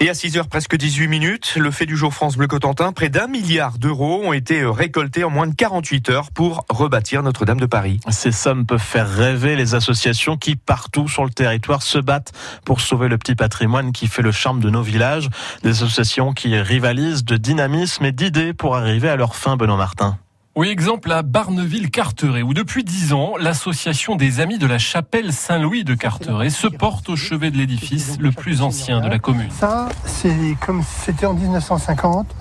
[0.00, 3.26] Et à 6h presque 18 minutes, le fait du jour France Bleu Cotentin, près d'un
[3.26, 7.98] milliard d'euros ont été récoltés en moins de 48 heures pour rebâtir Notre-Dame de Paris.
[8.08, 12.32] Ces sommes peuvent faire rêver les associations qui, partout sur le territoire, se battent
[12.64, 15.30] pour sauver le petit patrimoine qui fait le charme de nos villages.
[15.64, 20.16] Des associations qui rivalisent de dynamisme et d'idées pour arriver à leur fin, Benoît Martin.
[20.58, 25.84] Oui, exemple à Barneville-Carteret, où depuis dix ans, l'association des Amis de la Chapelle Saint-Louis
[25.84, 29.52] de Carteret se porte au chevet de l'édifice le plus ancien de la commune.
[29.52, 32.34] Ça, c'est comme c'était en 1950.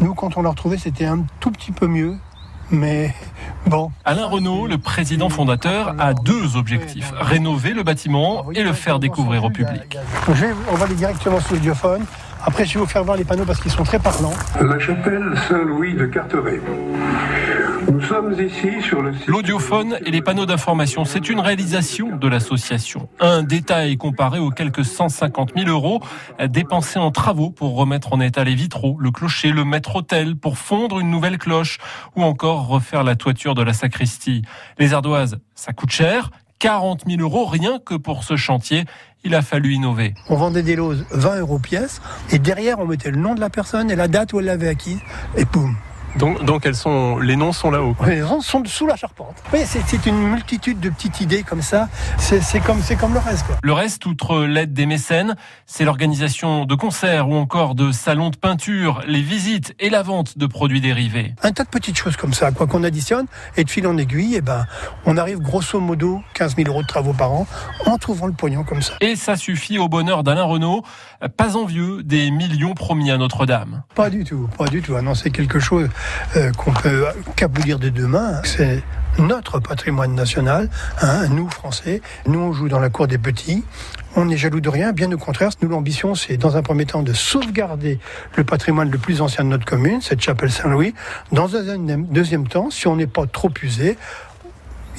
[0.00, 2.16] Nous, quand on l'a retrouvé, c'était un tout petit peu mieux.
[2.72, 3.14] Mais
[3.66, 3.92] bon.
[4.04, 7.12] Alain Renault, le président fondateur, a deux objectifs.
[7.20, 9.96] Rénover le bâtiment et le faire découvrir au public.
[10.26, 12.04] on va aller directement sur l'audiophone.
[12.44, 14.32] Après, je vais vous faire voir les panneaux parce qu'ils sont très parlants.
[14.60, 16.60] La chapelle Saint-Louis de Carteret.
[17.90, 23.08] Nous sommes ici sur le L'audiophone et les panneaux d'information, c'est une réalisation de l'association.
[23.20, 26.00] Un détail comparé aux quelques 150 000 euros
[26.48, 31.00] dépensés en travaux pour remettre en état les vitraux, le clocher, le maître-autel, pour fondre
[31.00, 31.78] une nouvelle cloche
[32.16, 34.42] ou encore refaire la toiture de la sacristie.
[34.78, 36.30] Les ardoises, ça coûte cher.
[36.58, 38.84] 40 000 euros rien que pour ce chantier.
[39.24, 40.14] Il a fallu innover.
[40.28, 43.50] On vendait des loses 20 euros pièce et derrière on mettait le nom de la
[43.50, 45.00] personne et la date où elle l'avait acquise
[45.36, 45.74] et boum,
[46.16, 47.94] donc, donc elles sont, les noms sont là-haut.
[48.06, 49.36] Les noms sont sous la charpente.
[49.52, 51.88] Oui, c'est une multitude de petites idées comme ça.
[52.18, 53.46] C'est comme, comme le reste.
[53.46, 53.56] Quoi.
[53.62, 55.36] Le reste, outre l'aide des mécènes,
[55.66, 60.38] c'est l'organisation de concerts ou encore de salons de peinture, les visites et la vente
[60.38, 61.34] de produits dérivés.
[61.42, 64.34] Un tas de petites choses comme ça, quoi qu'on additionne, et de fil en aiguille,
[64.34, 64.66] et eh ben,
[65.06, 67.46] on arrive grosso modo 15 000 euros de travaux par an
[67.86, 68.94] en trouvant le pognon comme ça.
[69.00, 70.82] Et ça suffit au bonheur d'Alain Renault,
[71.36, 73.82] pas envieux des millions promis à Notre-Dame.
[73.94, 74.96] Pas du tout, pas du tout.
[74.96, 75.88] Annoncer quelque chose
[76.36, 77.06] euh, qu'on peut
[77.36, 78.40] caboulir de demain.
[78.44, 78.82] C'est
[79.18, 80.68] notre patrimoine national,
[81.00, 82.00] hein, nous Français.
[82.26, 83.64] Nous, on joue dans la cour des petits.
[84.16, 85.50] On n'est jaloux de rien, bien au contraire.
[85.62, 87.98] Nous, l'ambition, c'est dans un premier temps de sauvegarder
[88.36, 90.94] le patrimoine le plus ancien de notre commune, cette chapelle Saint-Louis.
[91.32, 93.96] Dans un deuxième temps, si on n'est pas trop usé,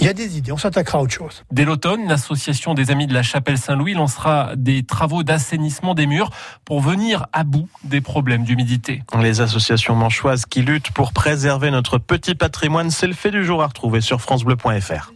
[0.01, 1.43] il y a des idées, on s'attaquera à autre chose.
[1.51, 6.31] Dès l'automne, l'association des Amis de la Chapelle Saint-Louis lancera des travaux d'assainissement des murs
[6.65, 9.03] pour venir à bout des problèmes d'humidité.
[9.21, 13.61] Les associations manchoises qui luttent pour préserver notre petit patrimoine, c'est le fait du jour
[13.61, 15.11] à retrouver sur francebleu.fr.